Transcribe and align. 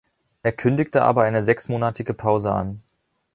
Er 0.41 0.51
kündigte 0.51 1.03
aber 1.03 1.25
eine 1.25 1.43
sechsmonatige 1.43 2.15
Pause 2.15 2.51
an. 2.51 2.81